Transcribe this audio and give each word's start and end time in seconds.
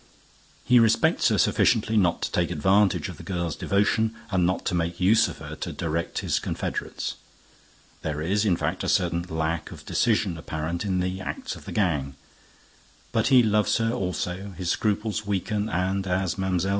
He 0.63 0.79
respects 0.79 1.27
her 1.27 1.37
sufficiently 1.37 1.95
not 1.95 2.23
to 2.23 2.31
take 2.31 2.49
advantage 2.49 3.07
of 3.07 3.17
the 3.17 3.21
girl's 3.23 3.55
devotion 3.55 4.15
and 4.31 4.47
not 4.47 4.65
to 4.65 4.73
make 4.73 4.99
use 4.99 5.27
of 5.27 5.37
her 5.37 5.55
to 5.57 5.71
direct 5.71 6.21
his 6.25 6.39
confederates. 6.39 7.17
There 8.01 8.19
is, 8.19 8.43
in 8.43 8.55
fact, 8.57 8.83
a 8.83 8.89
certain 8.89 9.21
lack 9.21 9.69
of 9.69 9.85
decision 9.85 10.39
apparent 10.39 10.85
in 10.85 11.01
the 11.01 11.21
acts 11.21 11.55
of 11.55 11.65
the 11.65 11.71
gang. 11.71 12.15
But 13.11 13.27
he 13.27 13.43
loves 13.43 13.77
her 13.77 13.91
also, 13.91 14.55
his 14.57 14.71
scruples 14.71 15.27
weaken 15.27 15.69
and, 15.69 16.07
as 16.07 16.35
Mlle. 16.35 16.61